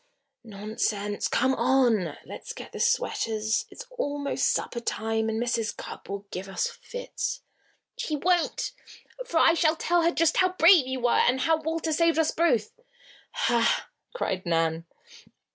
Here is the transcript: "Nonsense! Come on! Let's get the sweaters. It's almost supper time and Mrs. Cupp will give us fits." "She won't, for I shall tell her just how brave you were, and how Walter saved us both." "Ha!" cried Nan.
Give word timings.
"Nonsense! 0.43 1.27
Come 1.27 1.53
on! 1.53 2.17
Let's 2.25 2.53
get 2.53 2.71
the 2.71 2.79
sweaters. 2.79 3.67
It's 3.69 3.85
almost 3.99 4.49
supper 4.49 4.79
time 4.79 5.29
and 5.29 5.39
Mrs. 5.39 5.77
Cupp 5.77 6.09
will 6.09 6.25
give 6.31 6.49
us 6.49 6.65
fits." 6.69 7.43
"She 7.97 8.15
won't, 8.15 8.71
for 9.27 9.37
I 9.37 9.53
shall 9.53 9.75
tell 9.75 10.01
her 10.01 10.09
just 10.09 10.37
how 10.37 10.53
brave 10.53 10.87
you 10.87 11.01
were, 11.01 11.11
and 11.19 11.41
how 11.41 11.61
Walter 11.61 11.93
saved 11.93 12.17
us 12.17 12.31
both." 12.31 12.71
"Ha!" 13.29 13.91
cried 14.15 14.43
Nan. 14.43 14.87